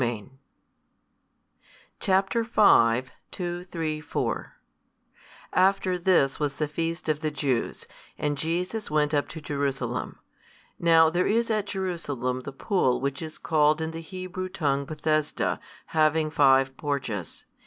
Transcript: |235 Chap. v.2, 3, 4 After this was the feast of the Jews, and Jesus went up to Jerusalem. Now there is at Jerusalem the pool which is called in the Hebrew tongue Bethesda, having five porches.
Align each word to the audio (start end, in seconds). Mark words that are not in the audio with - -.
|235 0.01 0.29
Chap. 1.99 2.33
v.2, 2.33 3.67
3, 3.67 4.01
4 4.01 4.53
After 5.53 5.99
this 5.99 6.39
was 6.39 6.55
the 6.55 6.67
feast 6.67 7.07
of 7.07 7.19
the 7.21 7.29
Jews, 7.29 7.85
and 8.17 8.35
Jesus 8.35 8.89
went 8.89 9.13
up 9.13 9.27
to 9.27 9.39
Jerusalem. 9.39 10.17
Now 10.79 11.11
there 11.11 11.27
is 11.27 11.51
at 11.51 11.67
Jerusalem 11.67 12.39
the 12.39 12.51
pool 12.51 12.99
which 12.99 13.21
is 13.21 13.37
called 13.37 13.79
in 13.79 13.91
the 13.91 14.01
Hebrew 14.01 14.49
tongue 14.49 14.85
Bethesda, 14.85 15.59
having 15.85 16.31
five 16.31 16.75
porches. 16.77 17.45